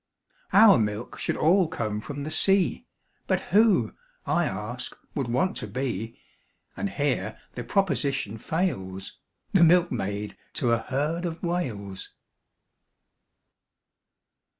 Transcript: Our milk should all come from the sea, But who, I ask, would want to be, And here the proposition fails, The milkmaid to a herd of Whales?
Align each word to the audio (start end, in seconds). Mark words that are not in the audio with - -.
Our 0.51 0.79
milk 0.79 1.19
should 1.19 1.37
all 1.37 1.67
come 1.67 2.01
from 2.01 2.23
the 2.23 2.31
sea, 2.31 2.87
But 3.27 3.39
who, 3.53 3.93
I 4.25 4.45
ask, 4.45 4.97
would 5.13 5.27
want 5.27 5.55
to 5.57 5.67
be, 5.67 6.17
And 6.75 6.89
here 6.89 7.37
the 7.53 7.63
proposition 7.63 8.39
fails, 8.39 9.19
The 9.53 9.63
milkmaid 9.63 10.35
to 10.53 10.71
a 10.71 10.79
herd 10.79 11.23
of 11.25 11.43
Whales? 11.43 12.15